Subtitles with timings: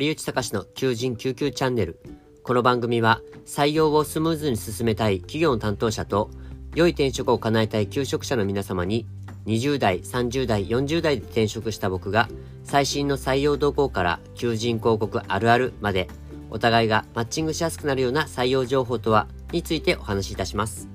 [0.00, 2.00] 堀内隆の求人救急チャンネル。
[2.42, 6.30] この番組は採用をスムーズに進めたい企業の担当者と
[6.74, 9.04] 良い転職を叶えたい求職者の皆様に
[9.44, 12.30] 20代、30代、40代で転職した僕が
[12.64, 16.08] 最新の採用動向から求人広告あるあるまで
[16.48, 20.88] お互いがマッチングしやすくなるような採用情報とはについてお話しいたします。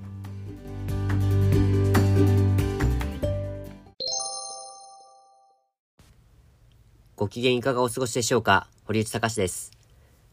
[7.16, 8.67] ご機嫌いかがお過ごしでしょうか？
[8.85, 9.71] 堀内隆です。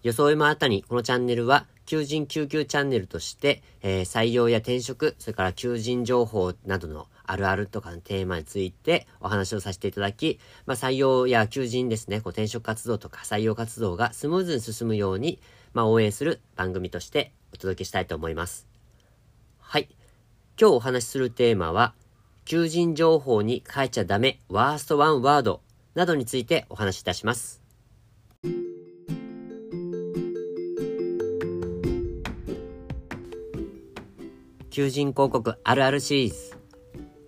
[0.02, 15.41] 予想もあたに、このチャンネルは、求人救急チャンネルとして、えー、採用や転職、それから求人情報などのあるあるとかのテーマについてお話をさせていただき、まあ、採用や求人ですね、こう転職活動とか採用活動がスムーズに進むように、
[15.73, 18.66] まあ、応援する番組としてお届けしたいと思います。
[19.61, 19.89] はい。
[20.61, 21.95] 今日お話しするテーマは、
[22.45, 25.62] 求人情報に書いちゃダメ、ワーストワンワード
[25.95, 27.62] などについてお話しいたします。
[34.73, 36.56] 求人広告あるあるシリーズ。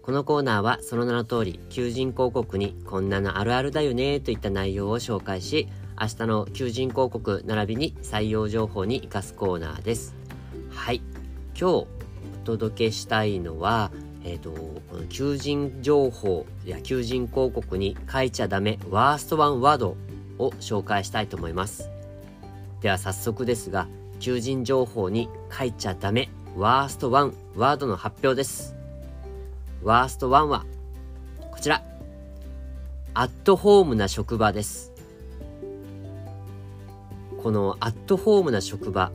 [0.00, 5.68] このコーナーはその名の通り、求人広告にこんなのあるあるだよねといった内容を紹介し、
[6.00, 10.14] 明日の求人広告並びに採用情報に活かすコーナーです。
[10.70, 11.02] はい。
[11.48, 11.86] 今日お
[12.44, 13.90] 届けしたいのは、
[14.24, 19.98] えっ、ー、と、この求人情報や求人広告に書いちゃダメワーストワンワード
[20.38, 21.90] を紹介したいと思います。
[22.80, 23.86] では早速ですが、
[24.18, 28.76] 求人情報に書いちゃダメワーストワンワードの発表です。
[29.82, 30.64] ワーストワンは、
[31.50, 31.82] こちら。
[33.12, 34.92] アットホームな職場です。
[37.42, 39.10] このアットホームな職場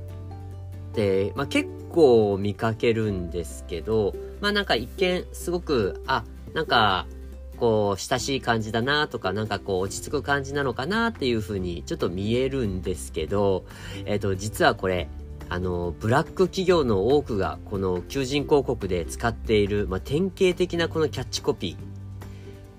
[0.91, 7.07] って、まあ、結構見かけるんですけど、まあなんか一見すごく、あ、なんか、
[7.55, 13.63] こう、親しい感じだなとか、なんかこう、落ち着く感じなのかなっていう風にちょっと見えるんですけど、
[14.05, 15.07] えっ、ー、と、実はこれ、
[15.49, 21.75] あの、ブラック企業の多くが、この求人広告で使っている、まあ、典型的なこのキャッチコピ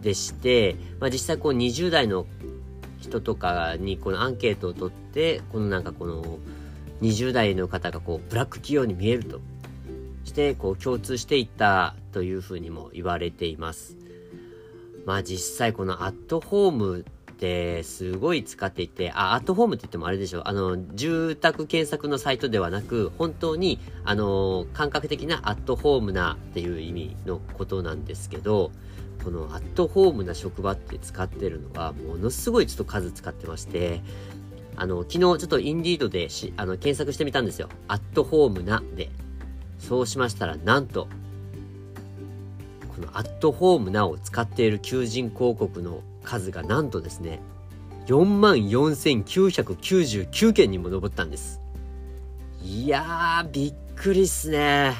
[0.00, 2.26] ーでして、まあ、実際こう20代の
[3.00, 6.38] 人とかにこのアンケートを取って、このなんかこの
[7.02, 9.40] 20代の方がこう、ブラック企業に見えると
[10.24, 13.96] してこう共通していったというふうにも言われています。
[15.06, 17.04] まあ実際このアットホーム
[17.40, 28.70] てすごい使っていて、あ、アットホームって言ってもあれでしょあの、住宅検索のサイトではなく、本当に、あの、感覚的なアットホームなっていう意味のことなんですけど、
[29.24, 34.02] このアットホームな職場って使ってるのは、ものすごいちょっと数使ってまして、
[34.76, 37.68] あの、昨日ちょっとインディードでし、あの、検索してみたんですよ。
[37.88, 39.10] アットホームなで。
[39.78, 41.08] そうしましたら、なんと、
[42.94, 47.40] このアットホームなを使っている求人広告の数がなんとですね、
[48.06, 51.60] 4万4999件にも上ったんです。
[52.62, 54.94] いやー、びっくりっすね。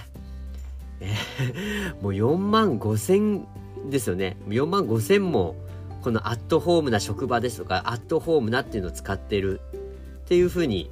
[2.03, 3.47] もう4万5千
[3.91, 4.37] ですよね。
[4.49, 5.57] 4万5千も、
[6.03, 9.61] このアットホームな職場ですとか、アットホームなっていうのを使ってる
[10.25, 10.91] っていう風に、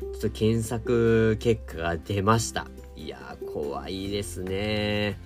[0.00, 2.66] ちょっと検索結果が出ました。
[2.96, 5.18] いやー、怖いですね。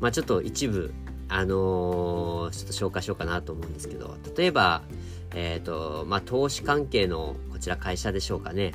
[0.00, 0.92] まあちょっと一部、
[1.34, 4.82] あのー、ちょっと紹介しようかなと思うんですけど、例えば、
[5.34, 8.74] えっ、ー、と、まあ投資関係の、こちら会社でしょうかね。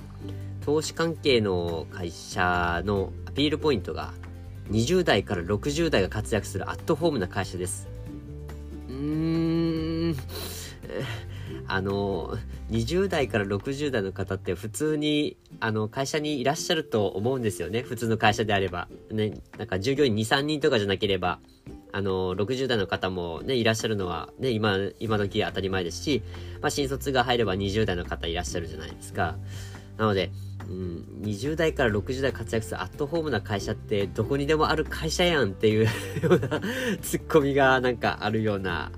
[0.66, 4.12] 投資関係の会社のアピールポイントが、
[4.72, 7.88] 20代から60代が活躍するアットホームな会社です。
[8.90, 10.16] うーん、
[11.70, 12.40] あの、
[12.72, 17.84] 20代から60代の方って普通に、あの、会社にいらっしゃると思うんですよね。
[17.84, 18.88] 普通の会社であれば。
[19.12, 21.40] ね、なんか従業員2、3人とかじゃなければ、
[21.92, 26.22] あの、60代の方もね、いらっしゃるのはね、今、今時当たり前ですし、
[26.62, 29.38] まあ、新卒が入れば20代の方いらっしゃるじゃないですか。
[29.98, 30.32] なので、
[30.68, 35.86] うん、20代から60代活躍するアットホームな会社ってどこにでもある会社やんっていう
[36.22, 36.62] ような
[37.02, 38.92] ツッコミがなんかあるような、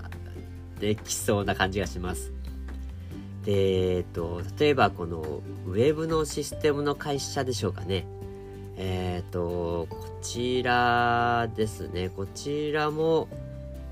[0.80, 2.32] できそうな感じがします。
[3.44, 8.06] で、えっと、例えばこのウェブのシステムの会社でしょうかね。
[8.82, 12.08] えっ、と、こちらですね。
[12.08, 13.28] こちらも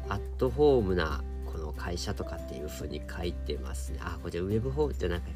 [0.07, 3.99] アットホームなこの会社とかっていう風に書いてますね。
[4.01, 5.27] あ、こちらウェブホームって何か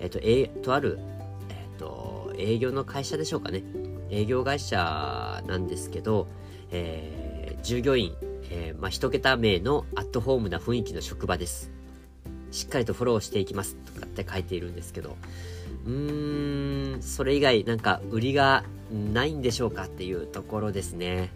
[0.00, 0.98] えっ、と、えとある、
[1.48, 3.62] えっ、と、営業の会社でしょうかね。
[4.10, 6.26] 営業会社なんですけど、
[6.70, 8.14] え、従業員、
[8.50, 11.70] え、まあ、桁名のアットホームな雰囲気の職場です。
[12.50, 15.16] しっかりとフォローしていきますとかって書いているんですけど、
[15.86, 18.64] うーん、それ以外なんか売りが
[19.12, 21.30] ないんでしょうかっていうところですね。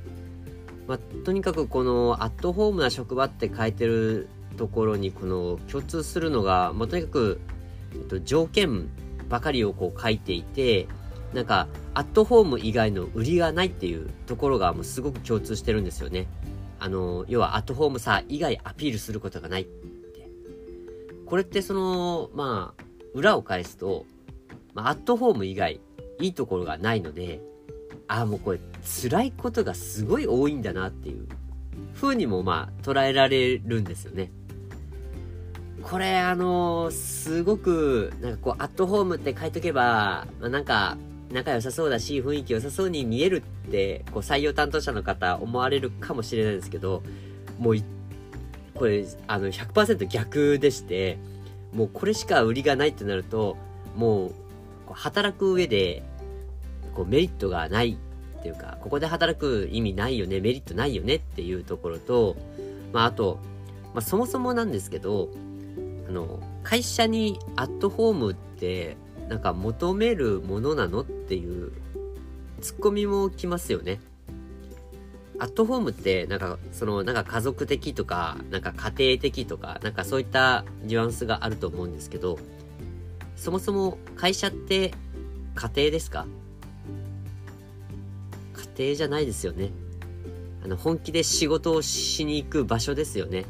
[0.87, 7.41] まあ、とにかくこのアットホームな職場って書いてるところにこの共通するのが、まあ、とにかく
[7.95, 8.89] えっと、条件
[9.29, 10.87] ばかりをこう書いていて、
[11.33, 16.27] なんか、アットホーム以外の売りがないっていうところがもうすごく共通してるんですよね。
[16.79, 20.29] あの、要はアットホームさ以外アピールすることがないって。
[21.27, 24.07] これってその、まあ、裏を返すと、
[24.75, 25.81] まあ、アットホーム以外
[26.21, 27.41] いいところがないので、
[28.09, 31.27] ああ、もうこれ辛いことがすごい多いんだなっていう
[31.95, 34.31] 風にもまあ捉えられるんですよね。
[35.83, 40.97] これあのー、すごくなんかこうアットホームって書いとけば、まあ、なんか
[41.31, 47.03] 仲良さそうだし雰囲気良さそうに見えるってこう採用担当者の方思われるかもしれないですけど
[47.59, 47.77] もう
[48.75, 51.19] これあの100%逆でして
[51.75, 53.57] もうこれしか売りがないってなると
[53.95, 54.35] もう
[54.93, 56.03] 働く上で
[56.95, 57.97] こうメリットがない
[58.39, 62.37] っていうか、ここで働く意味ないよね、メリットないよねっていうところと、
[62.93, 63.39] まああと、
[63.95, 65.31] まあそもそもなんですけど、
[66.07, 68.97] あの、会社にアットホームって
[69.29, 71.73] なんか求めるものなのっていう
[72.61, 74.01] ツッコミも来ますよね。
[75.39, 82.39] アットホームってなんかそのなんか家族的とかなんか家庭的とかなんかそういったニュアンスがあると思うんですけど
[83.37, 84.93] そもそも会社って
[85.55, 86.27] 家庭ですか？
[88.77, 89.71] 家庭じゃないですよね。
[90.65, 93.45] あの、本気で仕事をしに行く場所ですよね。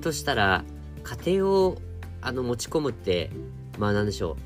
[0.00, 0.64] としたら、
[1.02, 1.76] 家庭を、
[2.22, 3.30] あの、持ち込むって、
[3.78, 4.36] まあなんでしょう。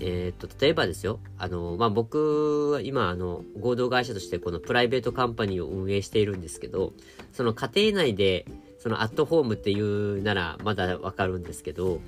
[0.00, 1.20] えっ、と、例えばですよ。
[1.36, 6.94] あの、まあ僕は今、あの、合同会社としてこのプライベートカンパニーを運営しているんですけど、
[7.32, 8.46] その家庭内で、
[8.78, 12.00] そのアットホームっていうならまだわかるんですけど、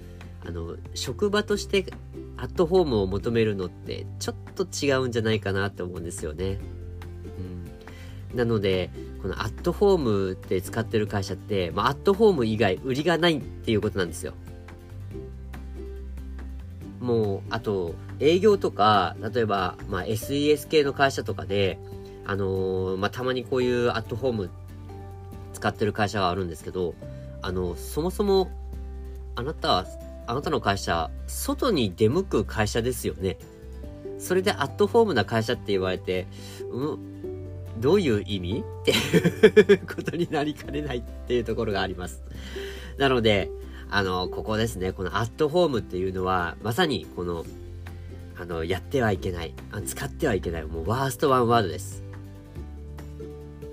[0.45, 1.87] あの、職場として
[2.37, 6.59] アットホームを求めるのってちょっと違うんじゃないかなって思うんですよね。
[8.33, 8.37] うん。
[8.37, 8.91] なので、
[9.23, 14.35] このアットホームって使ってる会社って、まあ、アットホーム以外売りがないっていうことなんですよ。
[17.01, 21.79] もう、あと、営業とか、例えば、まあ、SES 系の会社とかで、
[22.25, 24.51] あのー、まあ、たまにこういうアットホーム
[25.53, 26.95] 使ってる会社があるんですけど、
[27.43, 28.51] あの、そもそも、
[29.35, 29.87] あなたは
[30.27, 33.39] あなたの会社、外に出向く会社ですよね。
[34.19, 36.27] それでアットホームな会社って言われて、
[36.71, 38.65] うん、どういう意味？
[38.83, 42.23] っていうことになりかねないっていうところがあります。
[42.99, 43.51] なので、
[43.91, 47.45] あの、ここですね、このアットホームっていうのは、まさにこの、
[48.41, 49.55] あの、やってはいけない、
[49.85, 52.02] 使ってはいけない、もうワーストワンワードです。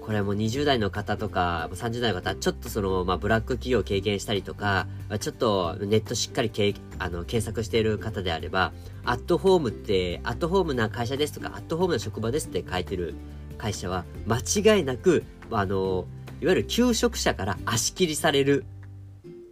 [0.09, 4.87] これも20代の方とか、30代の方、ちょっとその、まあ、ブラック企業を経験したりとか、
[5.19, 8.73] ちょっとネットしっかりけあの検索している方であれば、
[9.05, 13.13] アットホームって、アットホームな会社ですとか、アットホームな職場ですって書いてる
[13.59, 14.39] 会社は、間
[14.77, 16.07] 違いなく、あの、
[16.41, 18.65] いわゆる求職者から足切りされる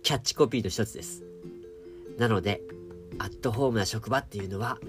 [0.02, 1.22] キャッチコピーの一つです。
[2.18, 2.64] なので、
[3.20, 4.80] アットホームな職場っていうのは、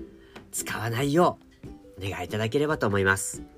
[0.51, 1.39] 使わないよ
[2.01, 3.58] う、お願いいただければと思います。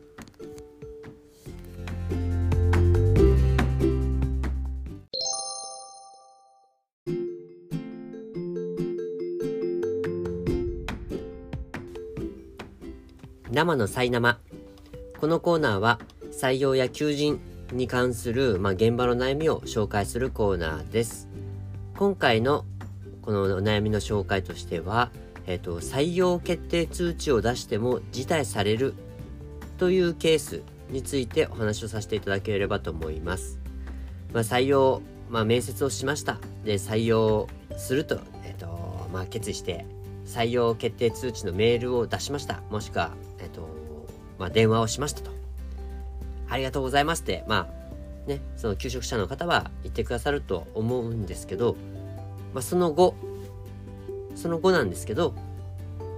[13.61, 14.39] 生のさい生。
[15.19, 16.01] このコーナーは
[16.33, 17.39] 採用や求人
[17.75, 21.29] に関する、まあ、現場の悩みを紹介するコーナーです。
[21.99, 22.65] 今回の
[23.21, 25.11] このお悩みの紹介としては、
[25.47, 28.95] えっ、ー、と、採用決定通知を出しても辞退される
[29.77, 33.61] というケースについてお話をさせていただければと思います。
[34.33, 36.39] まあ、採用、まあ、面接をしました。
[36.65, 39.85] で、採用すると、えっ、ー、と、まあ、決意して
[40.25, 42.63] 採用決定通知のメールを出しました。
[42.71, 43.11] もしくは、
[43.43, 43.69] えっと、
[44.39, 45.31] まあ、電話をしましたと。
[46.49, 47.69] ありがとうございますって、ま
[48.27, 51.77] あ、ね、その求職者の方は言ってくださると思うんですけど、
[52.55, 53.15] まあ、その後、
[54.35, 55.35] その後なんですけど、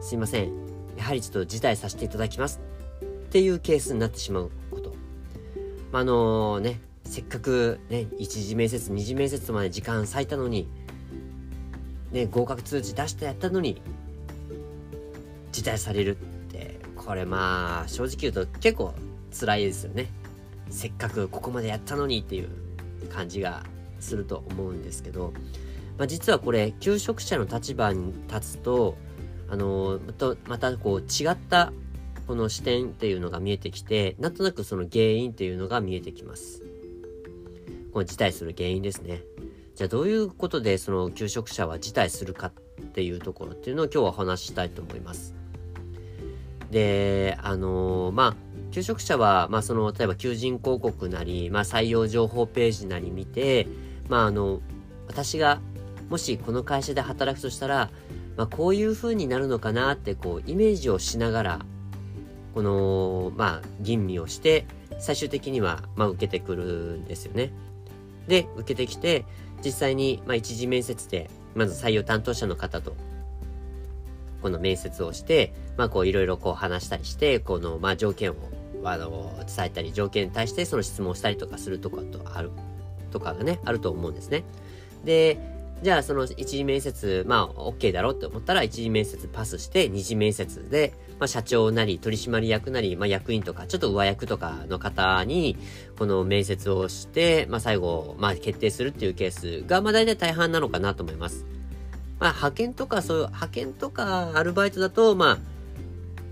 [0.00, 0.52] すいません。
[0.96, 2.60] やはりちょっと辞退させていただきます。
[3.02, 4.94] っていうケースになってしまうこと。
[5.90, 10.68] まあ、あのね、せっかくね、一次面接、二次面接まで時間割いたのに、
[12.10, 13.80] ね、合格通知出してやったのに、
[15.52, 16.16] 辞退される
[17.12, 18.94] これまあ、正直言うと結構
[19.38, 20.08] 辛いですよね。
[20.70, 22.48] せっかくここまでやったのにっていう
[23.10, 23.64] 感じが
[24.00, 25.34] すると思うんですけど、
[25.98, 28.96] まあ、実はこれ、求職者の立場に立つと、
[29.50, 31.74] あのー、またこう違った
[32.26, 36.62] この視点っていうのが見えてきて、なんとなくその原因っていうのが見えてきます。
[37.92, 39.20] この辞退する原因ですね。
[39.74, 45.41] じゃあどういうことでその求職者は辞退するかっていうところっていうのを今日はお話ししたいと思います。
[46.72, 48.34] で、あのー、まあ、
[48.72, 53.68] 求職者は、まあ、その、例えば求人広告なり、まあ、採用情報ページなり見て、
[54.08, 54.60] まあ、あの、
[55.06, 55.60] 私が
[56.08, 57.90] もしこの会社で働くとしたら、
[58.36, 61.60] まあ、こういう風になるのかなってこうイメージをしながら
[62.54, 64.66] このまあ吟味をして
[64.98, 67.50] 最終的にはまあ受けてくるんですよね。
[68.28, 69.24] で受けてきて
[69.64, 72.94] 実際にまあ一次面接でまず採用担当者の方と
[74.42, 78.34] この面接をして、まあこういろいろこう話したりして、このまあ条件を
[78.84, 82.50] あの伝えたり、条件に対してその質問したりとかするとかとある、
[83.10, 84.44] とかがね、あると思うんですね。
[85.04, 85.38] で、
[85.82, 95.56] じゃあその一次面接、まあ OK だろうって思ったら一次面接パスして二次面接で、まあ社長なり取締役なり、まあ役員とかちょっと上役とかの方に
[95.98, 101.46] この面接をして、まあ最後、まあ決定するっていうケースがまあ大体大半なのかなと思います。
[102.22, 105.38] まあ、派遣とか、そういう、派遣とかアルバイトだと、まあ、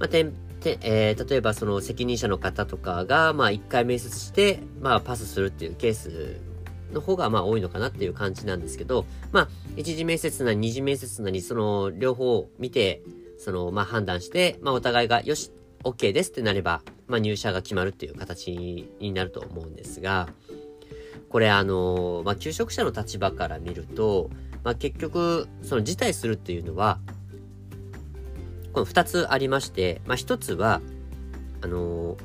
[0.01, 6.41] まあ、てん、て、えー、例えばその責任者の方とかが、まあ、一回面接して、まあ、パスするっていうケース
[6.93, 13.03] の方が、まあ、多いのかなっていう感じなんですけど、まあ、一次面接なり二次面接なり、その、両方見て、
[13.39, 15.53] その、まあ、判断して、まあ、お互いが、よし、
[15.85, 20.29] OK ですってなれば、まあ、入社が決まるっていう形になると思うんですが、
[21.29, 24.31] これあの、まあ、求職者の立場から見ると、
[24.65, 26.99] まあ、結局、その辞退するっていうのは、
[28.73, 30.81] この二つありまして、まあ、一つは、
[31.63, 32.19] あのー、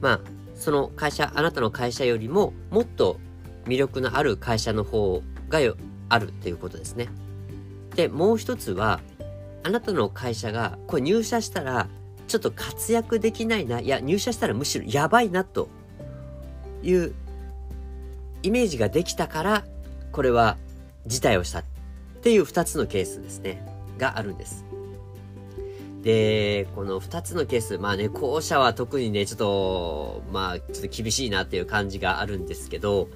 [0.00, 0.20] まあ、
[0.54, 3.18] その会社、あなたの会社よりももっと
[3.66, 5.60] 魅力のある会社の方が
[6.08, 7.08] あるっていうことですね。
[7.94, 9.00] で、もう一つは、
[9.64, 11.88] あなたの会社が、これ入社したら、
[12.26, 15.68] ちょっと活躍できないな、いや、入社したらむしろやばいな、と
[16.82, 17.14] いう
[18.42, 19.64] イメージができたから、
[20.10, 20.56] これは
[21.06, 21.64] 辞退をしたっ
[22.22, 23.64] ていう2つのケースですね、
[23.98, 24.64] があるんです。
[26.02, 33.08] で、この2つのケース、まあね、後者は特にね、ちょっと、まあ、ちょっと厳しいなっていう感じがあるんですけど、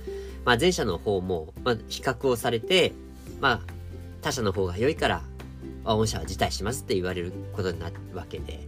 [0.45, 2.93] まあ前者の方も、まあ比較をされて、
[3.41, 3.61] まあ
[4.23, 5.23] 他者の方が良いから、
[5.85, 8.61] まあ、御社は辞退しますって言われることになるわけで、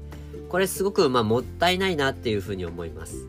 [0.48, 3.28] これすごくまあもったいないなっていうふうに思います。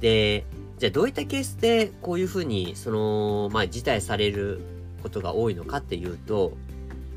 [0.00, 0.46] で、
[0.78, 4.60] じゃあどういったケースでこういうふうに、その、まあ辞退される
[5.02, 6.52] ことが多いのかっていうと、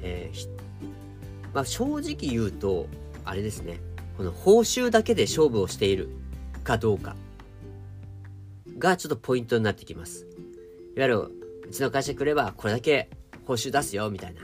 [0.02, 0.36] えー、
[1.54, 2.88] まあ、正直言うと、
[3.26, 3.80] あれですね。
[4.18, 6.10] この報酬だけで勝負をしている
[6.64, 7.16] かどうか
[8.78, 10.28] がちょっとポイントになってきます。
[10.96, 13.10] いわゆる、うちの会社来ればこれだけ
[13.46, 14.42] 報酬出すよみたいな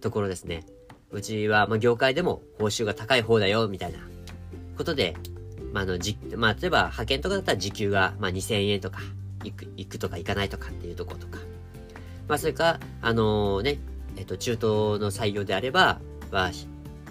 [0.00, 0.64] ところですね。
[1.10, 3.98] うちは、まあ、業界でも報酬が高い方だよみたいな
[4.76, 5.16] ことで、
[5.72, 9.00] まあ、の、じ、まあ、例えば派遣とかだったら時給が、まあ、2000円とか、
[9.44, 11.38] 行く、行くとか行かないとかっていうところとか。
[12.26, 13.78] まあ、それか、あのー、ね、
[14.16, 16.00] えっと、中東の採用であれば、
[16.30, 16.50] まあ、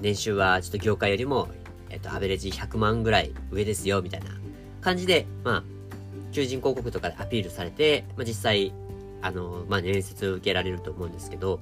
[0.01, 1.47] 年収はちょっと業界よりも、
[1.89, 4.27] えっと、アベレージ100万ぐらい上ですよ、みたいな
[4.81, 5.63] 感じで、まあ、
[6.31, 8.73] 求人広告とかでアピールされて、まあ、実際、
[9.21, 11.59] あの、まあ、面接を受けられると思うんですけど、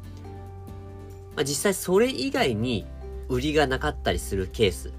[1.36, 2.86] まあ、実際それ以外に
[3.30, 4.92] 売りがなかったりするケース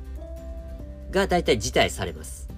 [1.11, 2.49] が大体辞退されます。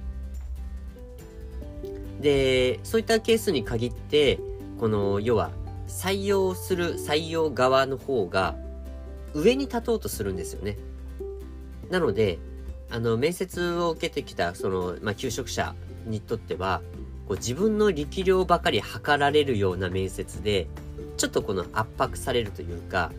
[2.21, 4.39] で、そういったケースに限って、
[4.79, 5.51] この、要は、
[5.87, 8.57] 採用する採用側の方が
[9.35, 10.76] 上に立とうとするんですよね。
[11.91, 12.38] なので、
[12.91, 15.75] あの、面接を受けてきた、その、まあ、求職者
[16.07, 16.81] にとっては、
[17.26, 20.69] こう自分の力量ばかり測られるような面接で、
[21.17, 23.12] ちょっとこの圧迫されるというか、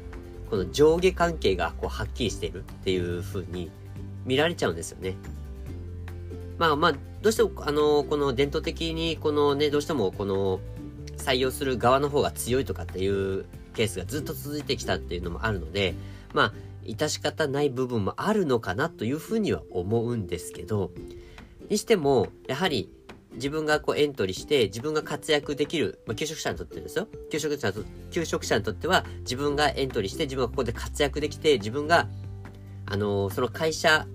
[0.49, 3.71] この上下関係がこうはっきりしているっていう風に
[4.25, 5.15] 見られちゃうんですよね。
[6.57, 10.59] まあまあ、どうしても、あの、この伝統的に、このね、どうしてもこの、
[11.17, 13.45] 採用する側の方が強いとかっていう
[13.75, 15.93] ケースがずっと続いてきたっていうのもあるので、
[16.33, 16.53] まあ、
[16.83, 20.91] 致し方ない部分もあるのかなというふうには思うんですけど、
[21.69, 22.89] にしても、やはり
[23.33, 27.07] 自分がこうエントリーして自分が活躍できる、まあ、求職者にとってですよ。
[27.31, 27.73] 求職者、
[28.11, 32.07] 求職者にとっては自分がエントリーして自分がここで活躍できて自分が、
[32.85, 34.07] あのー、その会社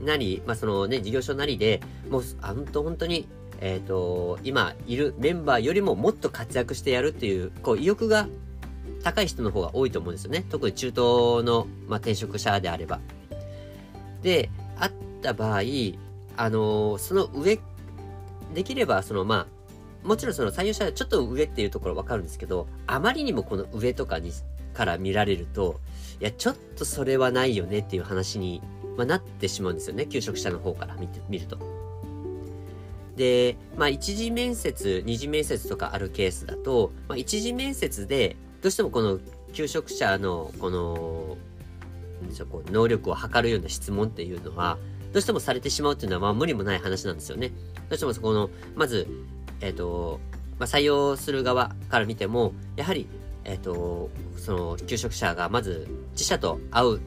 [0.00, 3.26] なり、まあ、そのね、事業所なりで、もう、本当本当に
[3.60, 8.28] えっ、ー、と、今いるメンバーよりももっと活躍してやるっていう、こう、意欲が
[9.06, 10.44] 高い人の方が多いと思うんですよね。
[10.50, 10.96] 特に中東
[11.44, 12.98] の、まあ、転職者であれば。
[14.20, 15.60] で、あった場合、
[16.36, 17.60] あのー、その上、
[18.52, 19.46] できれば、その、ま
[20.02, 24.32] あ、もちろんその採用者はちょっと上っていうところわかるんですけど、あまりにもこの上とかに、
[24.74, 25.80] から見られると、
[26.20, 28.60] いや、ちょっとそれはないよねっていう話に、
[28.96, 30.06] まあ、なってしまうんですよね。
[30.06, 31.58] 求職者の方から見て、見ると。
[33.14, 38.36] で、まあ、一次面接、二次面接とかあるケースだと、まあ、一次面接で、
[38.66, 39.20] どうしてもこの
[39.52, 41.36] 求職者の、この、
[42.72, 44.76] 能力を測るような質問っていうのは、
[45.12, 47.50] どうしてもされてしまうっていうのは、まあ、無理もない話なんですよね。
[47.88, 49.06] どうしてもそこの、まず、
[49.60, 50.18] えっ、ー、と、
[50.58, 53.06] まあ、採用する側から見ても、やはり、
[53.44, 57.00] えっ、と、その、求職者がまず自社と会う、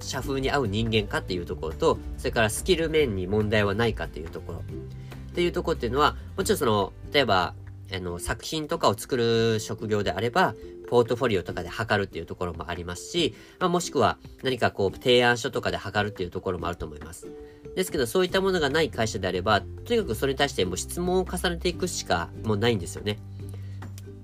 [0.00, 4.58] 社風に合う人間かっていうところと、それからスキル面に問題はないかっていうところ。
[4.58, 7.54] っていうところっていうのは、もちろんその、例えば、
[7.94, 10.54] あの、作品とかを作る職業であれば、
[10.88, 17.28] ポートフォリオとかで測るっていうところもありますし、まあ、もしくは何かこう、提案書とかで測るっていうところもあると思います。
[17.74, 23.18] ですけど、そういったものがない会社であれば、とにかくそれに対してもう質問を重ねていくしかもうないんですよね。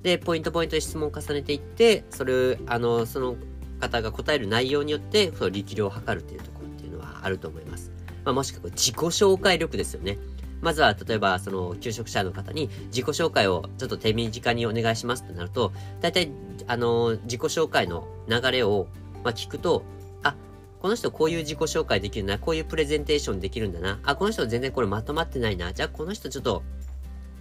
[0.02, 3.37] で、ポイントポイントで質問を重ねていって、それ、あの、その
[3.80, 7.90] 方が答える内容によって、その力量を測るっていうところっていうのはあると思います。
[8.25, 10.18] まあ、もしくは自己紹介力ですよね。
[10.64, 16.30] まずは、例えば、その、求職者の方に自己紹介をちょっと手短にお願いしますってなると、大体、
[16.66, 18.88] あの、自己紹介の流れを、
[19.23, 19.85] まあ、聞くと、
[20.23, 20.35] あ、
[20.80, 26.62] この人こういう自己紹介できるな、こういうプレゼンテーションできるんだな、あ、この人全然これまとまってないな、じゃあこの人ちょっと、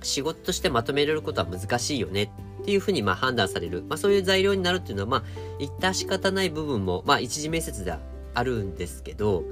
[0.02, 2.24] 仕事としてまとめれることは難しいよね
[2.62, 3.84] っていうふうにまあ判断される。
[3.88, 5.24] まあそういう材料になるっていうのはまあ、
[5.60, 8.00] 致し方ない部分も、まあ一次面接では
[8.34, 9.44] あるんですけど、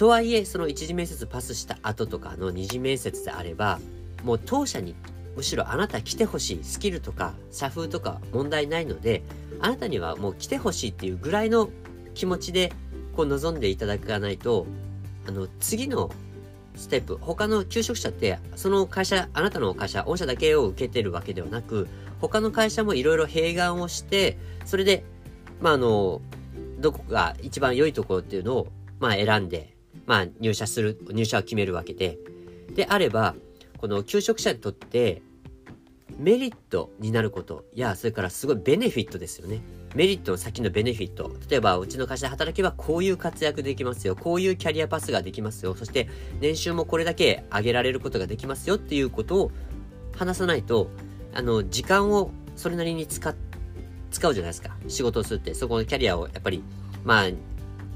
[0.00, 3.78] とはいえ、その一次面接パスした後とかの二次面接であれば、
[4.24, 4.94] もう当社に
[5.36, 9.22] むしろあなた来てほしいスキルとか社風とか問題ないので、
[9.60, 11.68] あなたにはもう来てほしいっていうぐらいの
[12.14, 12.72] 気持ちで
[13.14, 14.64] こう望んでいただかないと、
[15.28, 16.10] あの、次の
[16.76, 21.88] ステップ、他の求職者って、その会社、あなたの会社、御社だけを受けてるわけではなく、
[22.22, 25.04] 他の会社もいろいろ併願をして、それで、
[25.60, 26.22] まあ、あの、
[26.78, 29.76] どこが一番良いところっていうのを、まあ、選んで、
[30.10, 32.18] まあ、入社する、入社を決めるわけで、
[32.74, 33.36] であれば、
[33.78, 35.22] この求職者にとって
[36.18, 39.60] メリットになることや、それからすごいベネフィットですよね。
[39.94, 41.30] メリットの先のベネフィット。
[41.48, 44.16] 例えば、うちの会社で働けばこういう活躍できますよ。
[44.16, 45.76] こういうキャリアパスができますよ。
[45.76, 46.08] そして、
[46.40, 49.52] 年収もこれだけ上げられることができますよっていうことを
[50.16, 50.90] 話さないと、
[51.32, 53.32] あの、時間をそれなりに使、
[54.10, 54.76] 使うじゃないですか。
[54.88, 55.54] 仕事をするって。
[55.54, 56.64] そこのキャリアをやっぱり、
[57.04, 57.30] まあ、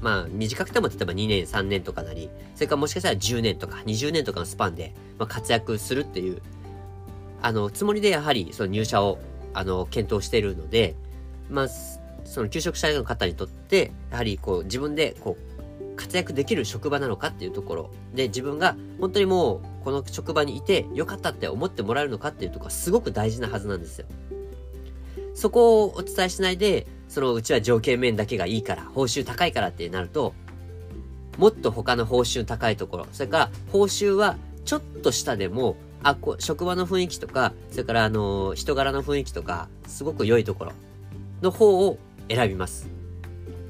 [0.01, 6.41] まあ、短くても例えば2年、3年とかなり、それからもしかしたら10年とか20年とかのスパンで、まあ、活躍するっていう、
[7.41, 9.19] あの、つもりでやはりその入社を、
[9.53, 10.95] あの、検討しているので、
[11.49, 11.67] まあ、
[12.25, 24.07] その求職者の方にとって、やはりこう自分でこう活躍できる職場なのかっていうところで自分が本当にもうこの職場にいてよかったって思ってもらえるのかっていうところはすごく大事なはずなんですよ。
[25.33, 30.33] そこをお伝えしないで、そのうちは条件面だけがいいから、報酬高いからってなると、
[31.37, 40.73] もっと他の報酬高いところ、それから報酬はちょっと下でも、あ、こ職場の雰囲気とか、それからあの、人柄の雰囲気とか、すごく良いところ
[41.41, 42.89] の方を選びます。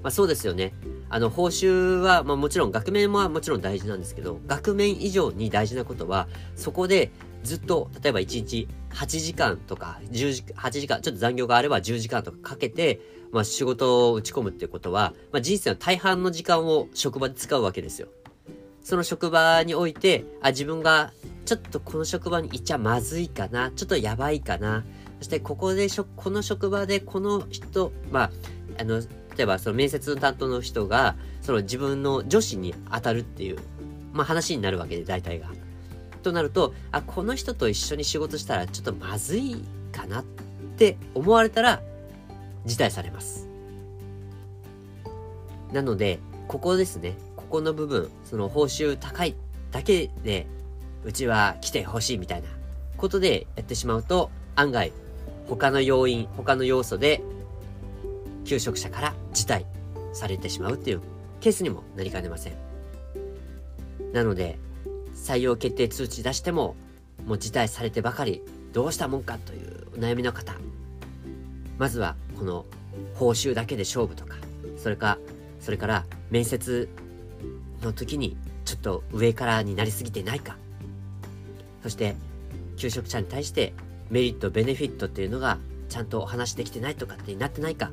[0.02, 0.74] まあそうですよね。
[1.12, 7.12] あの、報酬は、まあもちろん、額面はもちろん大事なんですけど、額面以上に大事なことは、そこで
[7.44, 13.00] ずっと、例えば1日8時間とか、10時、8時間、ちょっと残業があれば10時間とかかけて、
[13.36, 18.08] まあ仕事を打ち込むっていうことは、まあ人生の大半の時間を職場で使うわけですよ。
[18.82, 21.12] その職場において、あ、自分が
[21.44, 24.86] ちょっとこの職場にいちゃまずいかな、ちょっとやばいかな、
[25.20, 28.32] そしてここでしょ、この職場でこの人、まあ、
[28.80, 29.06] あの、例
[29.40, 33.58] えばその面接の担当の人が、その自分の女子に当たるっていう、
[34.14, 35.48] まあ話になるわけで、大体が。
[36.24, 39.58] となると、あ、この人と一緒に仕事したらちょっとまずい
[39.92, 40.24] かなっ
[40.78, 41.82] て思われたら、
[42.66, 43.48] 辞退されます。
[45.72, 47.16] なので、ここですね。
[47.36, 49.36] ここの部分、その報酬高い
[49.72, 50.48] だけで、
[51.04, 52.48] うちは来てほしいみたいな
[52.98, 54.92] ことでやってしまうと、案外、
[55.48, 57.22] 他の要因、他の要素で、
[58.46, 59.66] 求職者から辞退
[60.14, 61.02] されてしまうっていう
[61.42, 62.54] ケースにもなりかねません。
[64.14, 64.58] なので、
[65.14, 66.76] 採用決定通知出しても、
[67.26, 68.42] もう辞退されてばかり、
[68.74, 70.54] どうしたもんかというお悩みの方、
[71.78, 72.66] まずはこの
[73.16, 74.36] 報酬だけで勝負とか、
[74.78, 75.18] それか、
[75.60, 76.90] それから面接
[77.82, 80.58] の時にちょっと上からになりすぎてないか、
[81.84, 82.16] そして
[82.78, 83.74] 求職者に対して
[84.10, 85.58] メリット、ベネフィットっていうのが
[85.90, 87.92] ちゃんとお話できてないとかってなってないか、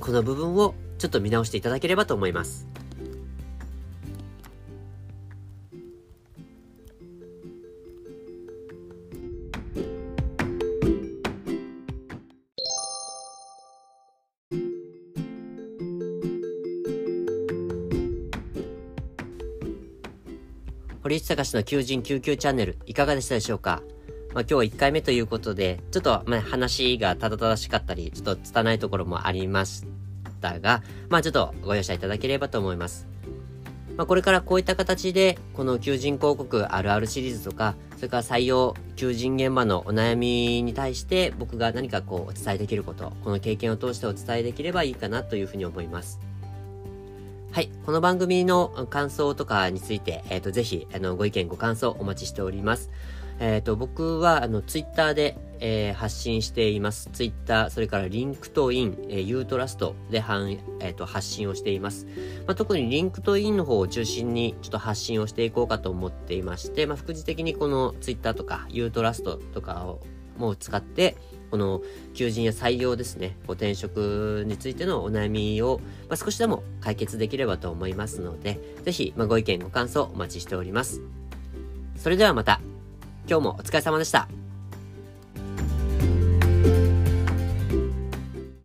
[0.00, 2.66] この部分をちょっと見直していただければと思います。
[21.06, 23.80] 堀内隆の求人救急チャンネルいかがでしたでしょうか？
[24.34, 29.84] まあ、今日1回目ということで、ちょっと、ま、話がただただしかったり、ちょっと拙いところもありまし
[30.40, 33.06] たが、まあ、ちょっとご容赦いただければと思います。
[33.96, 46.18] まあ、これからこういった形で、この求人広告あるあるシリーズとか、それから採用、求人現場のお悩みに対して僕が何かこうお伝えできること、この経験を通してお伝えできればいいかなというふうに思います。
[47.56, 47.70] はい。
[47.86, 52.90] この番組の感想とかについて、えっ、ー、と、ぜひ、あの、ご意見、ご感想お待ちしております。
[53.38, 57.08] えっ、ー、と、僕は、あの、ツイッターで、えー、発信しています。
[57.14, 62.04] ツイッター、それから LinkedIn、えー、 YOUTRUST ではん、えーと、発信をしています。
[62.46, 70.02] まあ、特に LinkedIn の方を中心にちょっと発信をしていこうかと思っていまして、まあ、副次的にこのツイッターとか YOUTRUST とかを
[70.36, 71.16] もう使って、
[71.50, 71.82] この
[72.14, 81.00] 求人や採用ですね、ご転職についてのお悩みを、まあ、少しでも解決できればと思いますので、ぜひ、まあ、ご意見ご感想お待ちしております。
[81.96, 82.60] それではまた、
[83.28, 84.45] 今日もお疲れ様でした。